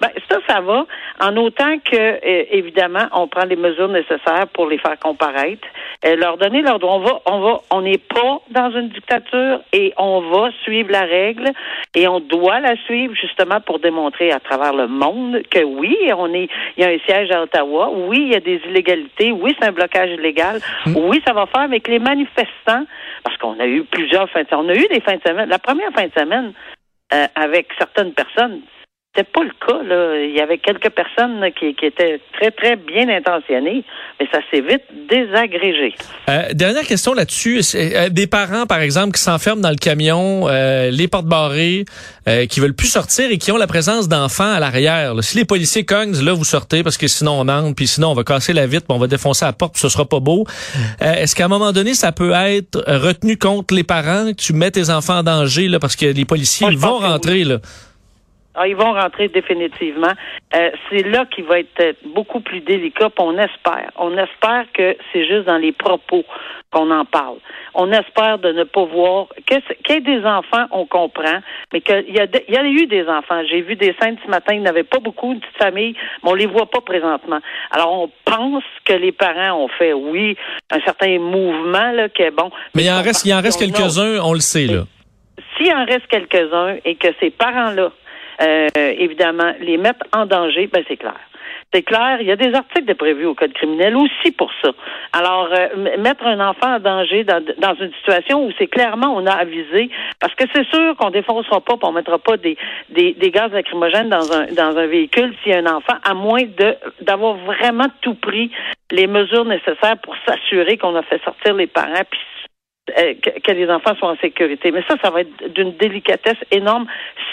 ben, 0.00 0.10
ça, 0.28 0.38
ça 0.48 0.60
va, 0.60 0.86
en 1.20 1.36
autant 1.36 1.78
que, 1.78 1.96
euh, 1.96 2.44
évidemment, 2.50 3.06
on 3.12 3.28
prend 3.28 3.44
les 3.44 3.56
mesures 3.56 3.88
nécessaires 3.88 4.46
pour 4.52 4.66
les 4.66 4.78
faire 4.78 4.98
comparaître, 4.98 5.66
euh, 6.04 6.16
leur 6.16 6.38
donner 6.38 6.62
leur 6.62 6.78
droit. 6.78 6.94
On 6.96 7.00
va, 7.00 7.20
on 7.26 7.40
va, 7.40 7.60
on 7.70 7.82
n'est 7.82 7.98
pas 7.98 8.40
dans 8.50 8.70
une 8.70 8.88
dictature 8.88 9.60
et 9.72 9.92
on 9.98 10.20
va 10.20 10.50
suivre 10.62 10.90
la 10.90 11.02
règle 11.02 11.50
et 11.94 12.08
on 12.08 12.20
doit 12.20 12.60
la 12.60 12.76
suivre 12.84 13.14
justement 13.14 13.60
pour 13.60 13.78
démontrer 13.78 14.32
à 14.32 14.40
travers 14.40 14.72
le 14.72 14.86
monde 14.86 15.42
que 15.50 15.62
oui, 15.62 15.96
on 16.16 16.32
est, 16.32 16.48
il 16.76 16.82
y 16.82 16.86
a 16.86 16.90
un 16.90 16.98
siège 17.06 17.30
à 17.30 17.42
Ottawa, 17.42 17.90
oui, 17.92 18.18
il 18.22 18.32
y 18.32 18.36
a 18.36 18.40
des 18.40 18.60
illégalités, 18.68 19.32
oui, 19.32 19.54
c'est 19.58 19.66
un 19.66 19.72
blocage 19.72 20.10
illégal, 20.10 20.60
mm. 20.86 20.96
oui, 20.96 21.22
ça 21.26 21.32
va 21.32 21.46
faire, 21.46 21.68
mais 21.68 21.80
que 21.80 21.90
les 21.90 21.98
manifestants, 21.98 22.84
parce 23.22 23.36
qu'on 23.38 23.58
a 23.60 23.66
eu 23.66 23.84
plusieurs 23.84 24.28
fins 24.30 24.42
de 24.42 24.48
semaine, 24.48 24.64
on 24.66 24.68
a 24.68 24.74
eu 24.74 24.86
des 24.88 25.00
fins 25.00 25.16
de 25.16 25.22
semaine, 25.22 25.50
première 25.66 25.90
fin 25.92 26.06
de 26.06 26.12
semaine 26.16 26.45
euh, 27.12 27.26
avec 27.34 27.68
certaines 27.78 28.12
personnes, 28.12 28.62
c'était 29.16 29.28
pas 29.32 29.42
le 29.44 29.50
cas. 29.66 29.82
Là. 29.82 30.24
Il 30.24 30.34
y 30.34 30.40
avait 30.40 30.58
quelques 30.58 30.90
personnes 30.90 31.44
qui, 31.58 31.74
étaient 31.84 32.20
très, 32.34 32.50
très 32.50 32.76
bien 32.76 33.08
intentionnées, 33.08 33.84
mais 34.20 34.26
ça 34.30 34.38
s'est 34.50 34.60
vite 34.60 34.82
désagrégé. 35.08 35.94
Euh, 36.28 36.52
dernière 36.52 36.84
question 36.84 37.14
là-dessus. 37.14 37.60
Euh, 37.74 38.08
des 38.08 38.26
parents, 38.26 38.66
par 38.66 38.80
exemple, 38.80 39.12
qui 39.12 39.22
s'enferment 39.22 39.62
dans 39.62 39.70
le 39.70 39.76
camion, 39.76 40.48
euh, 40.48 40.90
les 40.90 41.08
portes 41.08 41.26
barrées, 41.26 41.84
qui 42.50 42.58
veulent 42.58 42.74
plus 42.74 42.88
sortir 42.88 43.30
et 43.30 43.38
qui 43.38 43.52
ont 43.52 43.56
la 43.56 43.68
présence 43.68 44.08
d'enfants 44.08 44.52
à 44.52 44.58
l'arrière. 44.58 45.14
Si 45.22 45.36
les 45.38 45.44
policiers 45.44 45.84
cognent, 45.84 46.20
là, 46.24 46.32
vous 46.32 46.44
sortez 46.44 46.82
parce 46.82 46.98
que 46.98 47.06
sinon 47.06 47.38
on 47.38 47.48
entre, 47.48 47.76
puis 47.76 47.86
sinon 47.86 48.08
on 48.08 48.14
va 48.14 48.24
casser 48.24 48.52
la 48.52 48.66
vitre, 48.66 48.86
on 48.88 48.98
va 48.98 49.06
défoncer 49.06 49.44
la 49.44 49.52
porte, 49.52 49.74
puis 49.74 49.80
ce 49.80 49.88
sera 49.88 50.06
pas 50.06 50.18
beau. 50.18 50.44
Est-ce 51.00 51.36
qu'à 51.36 51.44
un 51.44 51.48
moment 51.48 51.70
donné, 51.70 51.94
ça 51.94 52.10
peut 52.10 52.32
être 52.32 52.82
retenu 52.88 53.36
contre 53.38 53.74
les 53.74 53.84
parents, 53.84 54.32
que 54.32 54.42
tu 54.42 54.54
mets 54.54 54.72
tes 54.72 54.90
enfants 54.90 55.18
en 55.18 55.22
danger 55.22 55.68
là, 55.68 55.78
parce 55.78 55.94
que 55.94 56.06
les 56.06 56.24
policiers 56.24 56.68
vont 56.74 56.98
rentrer? 56.98 57.44
Là? 57.44 57.58
Ah, 58.56 58.66
ils 58.66 58.76
vont 58.76 58.92
rentrer 58.92 59.28
définitivement. 59.28 60.12
Euh, 60.54 60.70
c'est 60.88 61.02
là 61.02 61.26
qu'il 61.26 61.44
va 61.44 61.60
être 61.60 61.96
beaucoup 62.14 62.40
plus 62.40 62.60
délicat. 62.60 63.10
On 63.18 63.36
espère. 63.36 63.90
On 63.96 64.16
espère 64.16 64.64
que 64.72 64.96
c'est 65.12 65.26
juste 65.26 65.46
dans 65.46 65.58
les 65.58 65.72
propos 65.72 66.24
qu'on 66.72 66.90
en 66.90 67.04
parle. 67.04 67.36
On 67.74 67.92
espère 67.92 68.38
de 68.38 68.52
ne 68.52 68.64
pas 68.64 68.84
voir 68.84 69.26
qu'il 69.46 69.60
y 69.88 69.92
ait 69.92 70.00
des 70.00 70.24
enfants, 70.24 70.66
on 70.70 70.86
comprend, 70.86 71.40
mais 71.72 71.80
qu'il 71.80 72.14
y, 72.14 72.18
a 72.18 72.26
il 72.48 72.54
y 72.54 72.56
a 72.56 72.64
eu 72.64 72.86
des 72.86 73.06
enfants. 73.08 73.42
J'ai 73.48 73.60
vu 73.60 73.76
des 73.76 73.94
scènes 74.00 74.16
ce 74.24 74.30
matin, 74.30 74.54
il 74.54 74.62
n'y 74.62 74.68
avait 74.68 74.82
pas 74.82 74.98
beaucoup, 74.98 75.34
de 75.34 75.40
petites 75.40 75.56
familles, 75.58 75.94
mais 76.22 76.30
on 76.30 76.34
les 76.34 76.46
voit 76.46 76.70
pas 76.70 76.80
présentement. 76.80 77.40
Alors 77.70 78.02
on 78.02 78.10
pense 78.24 78.64
que 78.84 78.94
les 78.94 79.12
parents 79.12 79.64
ont 79.64 79.68
fait, 79.68 79.92
oui, 79.92 80.36
un 80.70 80.80
certain 80.80 81.18
mouvement 81.18 81.92
là, 81.92 82.08
qui 82.08 82.22
est 82.22 82.30
bon. 82.30 82.50
Mais, 82.74 82.84
il 82.84 82.90
en 82.90 83.02
reste, 83.02 83.24
il 83.24 83.34
en 83.34 83.40
reste 83.40 83.60
quelques-uns, 83.60 84.20
on 84.22 84.32
le 84.32 84.40
sait 84.40 84.66
là. 84.66 84.84
S'il 85.56 85.72
en 85.72 85.84
reste 85.84 86.06
quelques-uns 86.08 86.76
et 86.84 86.96
que 86.96 87.08
ces 87.20 87.30
parents-là 87.30 87.90
euh, 88.40 88.68
évidemment, 88.76 89.52
les 89.60 89.76
mettre 89.76 90.04
en 90.12 90.26
danger, 90.26 90.66
ben 90.66 90.84
c'est 90.88 90.96
clair. 90.96 91.18
C'est 91.72 91.82
clair, 91.82 92.18
il 92.20 92.26
y 92.26 92.32
a 92.32 92.36
des 92.36 92.54
articles 92.54 92.86
de 92.86 92.92
prévus 92.92 93.26
au 93.26 93.34
code 93.34 93.52
criminel 93.52 93.96
aussi 93.96 94.30
pour 94.30 94.50
ça. 94.62 94.70
Alors, 95.12 95.48
euh, 95.52 95.98
mettre 95.98 96.24
un 96.24 96.38
enfant 96.40 96.76
en 96.76 96.78
danger 96.78 97.24
dans, 97.24 97.44
dans 97.58 97.74
une 97.74 97.92
situation 97.94 98.46
où 98.46 98.52
c'est 98.56 98.68
clairement 98.68 99.14
on 99.16 99.26
a 99.26 99.32
avisé, 99.32 99.90
parce 100.20 100.34
que 100.34 100.44
c'est 100.54 100.66
sûr 100.68 100.96
qu'on 100.96 101.10
défoncera 101.10 101.60
pas, 101.60 101.74
on 101.82 101.92
mettra 101.92 102.18
pas 102.18 102.36
des, 102.36 102.56
des, 102.90 103.14
des, 103.14 103.30
gaz 103.30 103.52
lacrymogènes 103.52 104.08
dans 104.08 104.32
un 104.32 104.46
dans 104.52 104.76
un 104.78 104.86
véhicule 104.86 105.34
s'il 105.42 105.52
y 105.52 105.54
a 105.56 105.58
un 105.58 105.66
enfant, 105.66 105.96
à 106.04 106.14
moins 106.14 106.42
de 106.42 106.76
d'avoir 107.00 107.34
vraiment 107.34 107.88
tout 108.00 108.14
pris 108.14 108.50
les 108.92 109.08
mesures 109.08 109.44
nécessaires 109.44 109.98
pour 110.02 110.14
s'assurer 110.24 110.78
qu'on 110.78 110.94
a 110.94 111.02
fait 111.02 111.22
sortir 111.24 111.54
les 111.54 111.66
parents 111.66 112.04
puis 112.08 112.20
euh, 112.90 113.14
que, 113.44 113.52
les 113.52 113.68
enfants 113.68 113.94
soient 113.96 114.10
en 114.10 114.16
sécurité. 114.16 114.70
Mais 114.70 114.82
ça, 114.88 114.94
ça 115.02 115.10
va 115.10 115.22
être 115.22 115.52
d'une 115.54 115.72
délicatesse 115.72 116.38
énorme 116.50 116.86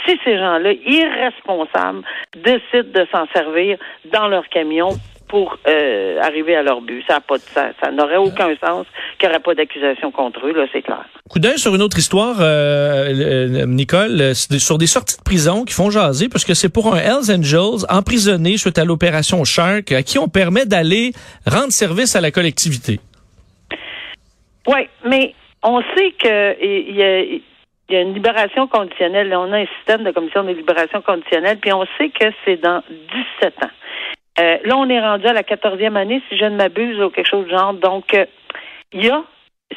si 0.05 0.17
ces 0.23 0.37
gens-là, 0.37 0.73
irresponsables, 0.73 2.03
décident 2.35 3.01
de 3.01 3.07
s'en 3.11 3.27
servir 3.33 3.77
dans 4.11 4.27
leur 4.27 4.47
camion 4.49 4.89
pour 5.27 5.57
euh, 5.67 6.19
arriver 6.21 6.55
à 6.55 6.63
leur 6.63 6.81
but. 6.81 7.03
Ça 7.07 7.19
pas 7.19 7.37
de, 7.37 7.43
ça, 7.53 7.69
ça 7.81 7.91
n'aurait 7.91 8.17
aucun 8.17 8.55
sens 8.63 8.85
qu'il 9.17 9.27
n'y 9.27 9.33
aurait 9.33 9.43
pas 9.43 9.55
d'accusation 9.55 10.11
contre 10.11 10.45
eux, 10.45 10.53
là, 10.53 10.65
c'est 10.71 10.81
clair. 10.81 11.05
Coup 11.29 11.39
d'œil 11.39 11.57
sur 11.57 11.73
une 11.73 11.81
autre 11.81 11.97
histoire, 11.97 12.35
euh, 12.39 13.65
Nicole, 13.65 14.35
sur 14.35 14.77
des 14.77 14.87
sorties 14.87 15.17
de 15.17 15.23
prison 15.23 15.65
qui 15.65 15.73
font 15.73 15.89
jaser, 15.89 16.29
parce 16.29 16.45
que 16.45 16.53
c'est 16.53 16.69
pour 16.69 16.93
un 16.93 16.97
Hells 16.97 17.31
Angels 17.35 17.85
emprisonné 17.89 18.57
suite 18.57 18.77
à 18.77 18.85
l'opération 18.85 19.43
Shark, 19.43 19.91
à 19.91 20.03
qui 20.03 20.19
on 20.19 20.27
permet 20.27 20.65
d'aller 20.65 21.13
rendre 21.47 21.71
service 21.71 22.15
à 22.15 22.21
la 22.21 22.31
collectivité. 22.31 22.99
Oui, 24.67 24.87
mais 25.05 25.33
on 25.63 25.81
sait 25.95 26.11
qu'il 26.11 26.95
y 26.95 27.03
a, 27.03 27.23
y 27.23 27.95
a 27.95 28.01
une 28.01 28.13
libération 28.13 28.67
conditionnelle. 28.67 29.33
On 29.35 29.51
a 29.51 29.59
un 29.59 29.67
système 29.77 30.03
de 30.03 30.11
commission 30.11 30.43
de 30.43 30.51
libération 30.51 31.01
conditionnelle, 31.01 31.57
puis 31.59 31.73
on 31.73 31.85
sait 31.97 32.09
que 32.09 32.25
c'est 32.45 32.57
dans 32.57 32.83
17 33.41 33.63
ans. 33.63 33.71
Euh, 34.39 34.57
là, 34.65 34.77
on 34.77 34.89
est 34.89 34.99
rendu 34.99 35.25
à 35.27 35.33
la 35.33 35.43
14e 35.43 35.95
année, 35.95 36.21
si 36.29 36.37
je 36.37 36.45
ne 36.45 36.55
m'abuse, 36.55 36.99
ou 36.99 37.09
quelque 37.09 37.29
chose 37.29 37.45
du 37.45 37.51
genre. 37.51 37.73
Donc, 37.73 38.13
euh, 38.13 38.25
il 38.91 39.05
y 39.05 39.09
a, 39.09 39.23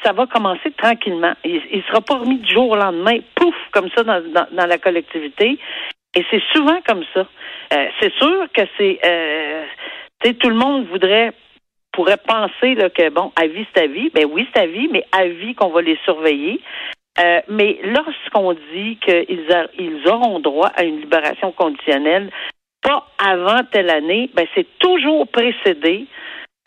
ça 0.02 0.12
va 0.12 0.26
commencer 0.26 0.71
tranquillement. 0.73 1.35
Il 1.45 1.61
ne 1.73 1.83
sera 1.83 2.00
pas 2.00 2.16
remis 2.16 2.38
du 2.38 2.52
jour 2.52 2.71
au 2.71 2.76
lendemain, 2.76 3.19
pouf, 3.35 3.55
comme 3.73 3.90
ça 3.95 4.02
dans, 4.02 4.66
la 4.66 4.78
collectivité. 4.78 5.59
Et 6.14 6.25
c'est 6.31 6.43
souvent 6.55 6.78
comme 6.87 7.05
ça. 7.12 7.26
Euh, 7.75 7.87
c'est 8.00 8.12
sûr 8.14 8.47
que 8.55 8.62
c'est, 8.78 10.35
tout 10.38 10.49
le 10.49 10.57
monde 10.57 10.87
voudrait 10.87 11.33
pourrait 11.97 12.19
penser 12.19 12.76
que, 12.95 13.09
bon, 13.09 13.33
à 13.37 13.47
vie, 13.47 13.67
c'est 13.75 13.85
à 13.85 13.87
vie. 13.87 14.11
Ben 14.15 14.26
oui, 14.31 14.47
c'est 14.55 14.62
à 14.62 14.67
vie, 14.67 14.88
mais 14.93 15.03
à 15.12 15.26
vie 15.26 15.55
qu'on 15.55 15.71
va 15.71 15.81
les 15.81 15.99
surveiller. 16.05 16.61
Euh, 17.19 17.41
mais 17.49 17.79
lorsqu'on 17.83 18.53
dit 18.53 18.99
qu'ils 18.99 19.47
ils 19.79 20.09
auront 20.09 20.38
droit 20.38 20.71
à 20.76 20.85
une 20.85 21.00
libération 21.00 21.50
conditionnelle, 21.53 22.31
pas 22.83 23.07
avant 23.19 23.65
telle 23.73 23.88
année, 23.88 24.31
ben 24.35 24.47
c'est 24.55 24.67
toujours 24.79 25.26
précédé 25.29 26.05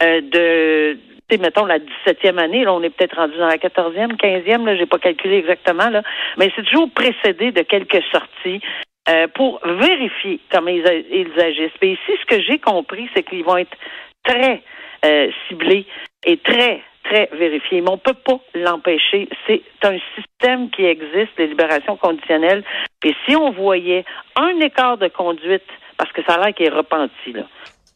euh, 0.02 0.22
de, 0.22 0.98
mettons, 1.38 1.66
la 1.66 1.78
17e 1.78 2.40
année. 2.40 2.64
Là, 2.64 2.74
on 2.74 2.82
est 2.82 2.90
peut-être 2.90 3.18
rendu 3.18 3.38
dans 3.38 3.46
la 3.46 3.58
14e, 3.58 4.18
15e, 4.18 4.66
là, 4.66 4.76
j'ai 4.76 4.88
pas 4.88 4.98
calculé 4.98 5.38
exactement, 5.38 5.90
là, 5.90 6.02
mais 6.38 6.52
c'est 6.56 6.66
toujours 6.66 6.90
précédé 6.90 7.52
de 7.52 7.62
quelques 7.62 8.04
sorties. 8.12 8.62
Euh, 9.10 9.28
pour 9.34 9.60
vérifier 9.66 10.40
comment 10.52 10.70
ils, 10.70 10.86
ils 11.12 11.40
agissent. 11.40 11.72
Mais 11.82 11.94
ici, 11.94 12.12
ce 12.22 12.26
que 12.26 12.42
j'ai 12.42 12.60
compris, 12.60 13.10
c'est 13.16 13.24
qu'ils 13.24 13.44
vont 13.44 13.58
être 13.58 13.76
très 14.24 14.62
euh, 15.04 15.32
ciblé 15.48 15.88
et 16.26 16.38
très, 16.38 16.82
très 17.06 17.28
vérifié. 17.34 17.82
Mais 17.82 17.90
on 17.90 17.94
ne 17.94 17.98
peut 18.00 18.14
pas 18.14 18.40
l'empêcher. 18.54 19.28
C'est 19.48 19.64
un 19.84 19.98
système 20.16 20.70
qui 20.70 20.86
existe, 20.86 21.32
les 21.40 21.48
libérations 21.48 21.98
conditionnelles. 21.98 22.64
Et 23.04 23.16
si 23.26 23.36
on 23.36 23.50
voyait 23.52 24.06
un 24.36 24.60
écart 24.60 24.98
de 24.98 25.08
conduite, 25.08 25.64
parce 25.98 26.12
que 26.12 26.22
ça 26.24 26.36
a 26.36 26.46
l'air 26.46 26.54
qu'il 26.54 26.68
est 26.68 26.70
repenti, 26.70 27.34
là. 27.34 27.44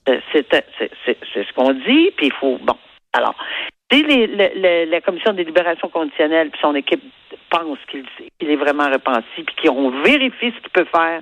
Euh, 0.09 0.19
c'est 0.31 0.45
ce 1.33 1.53
qu'on 1.53 1.73
dit, 1.73 2.11
puis 2.17 2.27
il 2.27 2.33
faut... 2.33 2.57
Bon, 2.61 2.75
alors, 3.13 3.35
si 3.91 4.03
les, 4.03 4.85
la 4.87 5.01
commission 5.01 5.33
des 5.33 5.43
libérations 5.43 5.89
conditionnelles 5.89 6.49
puis 6.49 6.59
son 6.61 6.75
équipe 6.75 7.03
pense 7.55 7.77
qu'il 7.89 8.49
est 8.49 8.55
vraiment 8.55 8.89
repenti 8.89 9.43
puis 9.45 9.55
qu'ils 9.55 9.69
ont 9.69 9.91
vérifié 10.01 10.53
ce 10.55 10.61
qu'il 10.61 10.71
peut 10.71 10.87
faire 10.91 11.21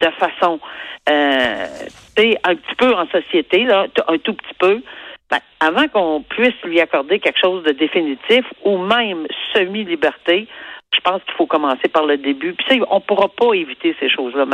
de 0.00 0.10
façon 0.18 0.60
euh, 1.08 1.66
un 2.44 2.54
petit 2.54 2.74
peu 2.76 2.94
en 2.94 3.06
société, 3.08 3.64
là, 3.64 3.86
un 4.08 4.18
tout 4.18 4.34
petit 4.34 4.54
peu, 4.58 4.82
ben, 5.30 5.38
avant 5.60 5.88
qu'on 5.88 6.22
puisse 6.22 6.60
lui 6.64 6.80
accorder 6.80 7.18
quelque 7.18 7.38
chose 7.40 7.62
de 7.64 7.72
définitif 7.72 8.44
ou 8.64 8.78
même 8.78 9.26
semi-liberté, 9.54 10.48
je 10.92 11.00
pense 11.00 11.22
qu'il 11.22 11.34
faut 11.34 11.46
commencer 11.46 11.88
par 11.88 12.04
le 12.04 12.16
début. 12.16 12.52
Puis 12.52 12.66
ça, 12.68 12.74
on 12.90 12.96
ne 12.96 13.00
pourra 13.00 13.28
pas 13.28 13.54
éviter 13.54 13.94
ces 14.00 14.10
choses-là. 14.10 14.44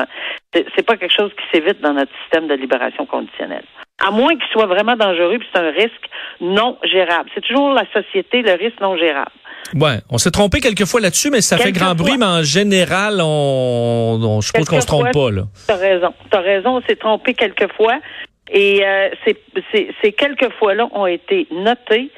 C'est 0.52 0.86
pas 0.86 0.96
quelque 0.96 1.14
chose 1.14 1.32
qui 1.34 1.44
s'évite 1.50 1.80
dans 1.80 1.94
notre 1.94 2.12
système 2.22 2.46
de 2.46 2.54
libération 2.54 3.06
conditionnelle. 3.06 3.64
À 4.04 4.10
moins 4.10 4.36
qu'il 4.36 4.46
soit 4.52 4.66
vraiment 4.66 4.96
dangereux, 4.96 5.38
puis 5.38 5.48
c'est 5.52 5.60
un 5.60 5.70
risque 5.70 6.08
non 6.40 6.76
gérable. 6.84 7.30
C'est 7.34 7.40
toujours 7.40 7.72
la 7.72 7.86
société, 7.92 8.42
le 8.42 8.52
risque 8.52 8.80
non 8.80 8.96
gérable. 8.96 9.32
Ouais, 9.74 9.98
on 10.10 10.18
s'est 10.18 10.30
trompé 10.30 10.60
quelques 10.60 10.84
fois 10.84 11.00
là-dessus, 11.00 11.30
mais 11.30 11.40
ça 11.40 11.58
fait 11.58 11.72
grand 11.72 11.94
bruit, 11.94 12.16
mais 12.18 12.26
en 12.26 12.42
général, 12.42 13.20
on, 13.20 14.40
je 14.40 14.46
suppose 14.46 14.68
qu'on 14.68 14.80
se 14.80 14.86
trompe 14.86 15.12
pas, 15.12 15.30
là. 15.30 15.42
T'as 15.66 15.76
raison. 15.76 16.14
T'as 16.30 16.40
raison, 16.40 16.76
on 16.76 16.82
s'est 16.82 16.96
trompé 16.96 17.34
quelques 17.34 17.72
fois. 17.72 17.98
Et 18.50 18.86
euh, 18.86 19.08
ces, 19.72 20.12
quelques 20.12 20.52
fois-là 20.58 20.88
ont 20.92 21.06
été 21.06 21.48
notés, 21.50 22.10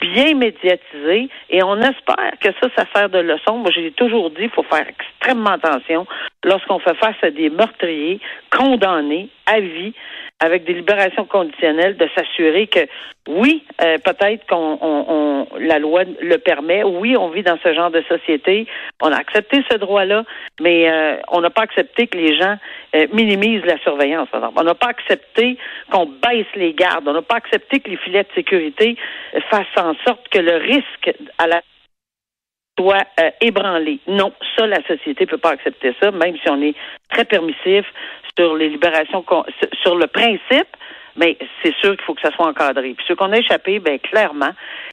bien 0.00 0.34
médiatisés, 0.34 1.28
et 1.48 1.62
on 1.62 1.76
espère 1.76 2.32
que 2.40 2.48
ça, 2.60 2.68
ça 2.76 2.84
sert 2.94 3.08
de 3.08 3.18
leçon. 3.18 3.58
Moi, 3.58 3.70
j'ai 3.74 3.92
toujours 3.92 4.30
dit, 4.30 4.36
qu'il 4.36 4.50
faut 4.50 4.64
faire 4.64 4.86
extrêmement 4.88 5.52
attention 5.52 6.06
lorsqu'on 6.44 6.80
fait 6.80 6.96
face 6.96 7.16
à 7.22 7.30
des 7.30 7.50
meurtriers 7.50 8.20
condamnés 8.50 9.28
à 9.46 9.60
vie 9.60 9.94
avec 10.40 10.64
des 10.64 10.74
libérations 10.74 11.24
conditionnelles, 11.24 11.96
de 11.96 12.08
s'assurer 12.14 12.66
que 12.66 12.80
oui, 13.28 13.64
euh, 13.82 13.96
peut-être 13.98 14.46
qu'on 14.46 14.78
on, 14.80 15.46
la 15.58 15.78
loi 15.78 16.04
le 16.04 16.36
permet, 16.36 16.84
oui, 16.84 17.16
on 17.16 17.30
vit 17.30 17.42
dans 17.42 17.58
ce 17.62 17.72
genre 17.74 17.90
de 17.90 18.02
société, 18.02 18.66
on 19.02 19.10
a 19.12 19.16
accepté 19.16 19.64
ce 19.70 19.76
droit-là, 19.78 20.24
mais 20.60 20.90
euh, 20.90 21.16
on 21.28 21.40
n'a 21.40 21.50
pas 21.50 21.62
accepté 21.62 22.06
que 22.06 22.18
les 22.18 22.36
gens 22.36 22.56
euh, 22.94 23.06
minimisent 23.12 23.64
la 23.64 23.78
surveillance. 23.78 24.28
On 24.32 24.62
n'a 24.62 24.74
pas 24.74 24.88
accepté 24.88 25.56
qu'on 25.90 26.06
baisse 26.06 26.46
les 26.54 26.74
gardes, 26.74 27.08
on 27.08 27.14
n'a 27.14 27.22
pas 27.22 27.36
accepté 27.36 27.80
que 27.80 27.90
les 27.90 27.96
filets 27.96 28.24
de 28.24 28.34
sécurité 28.34 28.96
fassent 29.50 29.66
en 29.76 29.94
sorte 30.06 30.28
que 30.28 30.38
le 30.38 30.56
risque 30.56 31.12
à 31.38 31.46
la 31.46 31.62
soit 32.78 33.06
ébranlé. 33.40 34.00
Non, 34.06 34.32
ça, 34.56 34.66
la 34.66 34.82
société 34.86 35.24
ne 35.24 35.30
peut 35.30 35.38
pas 35.38 35.50
accepter 35.50 35.94
ça, 36.00 36.10
même 36.10 36.36
si 36.42 36.48
on 36.48 36.60
est 36.60 36.74
très 37.10 37.24
permissif 37.24 37.86
sur 38.38 38.54
les 38.54 38.68
libérations, 38.68 39.24
sur 39.82 39.96
le 39.96 40.06
principe, 40.06 40.68
mais 41.16 41.38
c'est 41.62 41.74
sûr 41.80 41.96
qu'il 41.96 42.04
faut 42.04 42.14
que 42.14 42.20
ça 42.20 42.30
soit 42.32 42.46
encadré. 42.46 42.94
Puis 42.94 43.04
ceux 43.08 43.16
qu'on 43.16 43.32
a 43.32 43.38
échappé, 43.38 43.78
ben 43.78 43.98
clairement, 43.98 44.50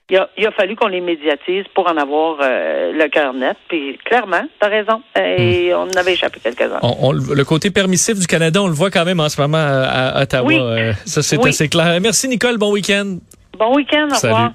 il 0.10 0.18
a, 0.18 0.30
il 0.38 0.46
a 0.46 0.52
fallu 0.52 0.76
qu'on 0.76 0.88
les 0.88 1.02
médiatise 1.02 1.66
pour 1.74 1.90
en 1.90 1.98
avoir 1.98 2.38
euh, 2.42 2.92
le 2.94 3.08
cœur 3.10 3.34
net. 3.34 3.58
Puis 3.68 3.98
clairement, 4.06 4.44
t'as 4.60 4.70
raison. 4.70 5.02
Et 5.20 5.72
hmm. 5.72 5.78
on 5.78 5.88
en 5.88 6.00
avait 6.00 6.14
échappé 6.14 6.40
quelques-uns. 6.40 6.80
le 6.82 7.44
côté 7.44 7.72
permissif 7.72 8.18
du 8.18 8.28
Canada, 8.28 8.62
on 8.62 8.68
le 8.68 8.74
voit 8.74 8.92
quand 8.92 9.06
même 9.06 9.20
en 9.20 9.30
ce 9.30 9.42
moment 9.42 9.58
à, 9.58 10.22
Ottawa. 10.22 10.54
Euh, 10.54 10.94
ça, 11.06 11.22
c'est 11.22 11.44
assez 11.46 11.68
clair. 11.68 12.00
Merci 12.02 12.28
Nicole. 12.28 12.58
Bon 12.58 12.72
week-end. 12.72 13.18
Bon 13.58 13.76
week-end. 13.76 14.08
Au 14.12 14.16
revoir. 14.16 14.54